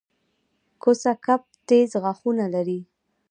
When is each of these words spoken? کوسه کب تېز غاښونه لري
کوسه 0.81 1.11
کب 1.25 1.41
تېز 1.67 1.91
غاښونه 2.03 2.45
لري 2.55 2.79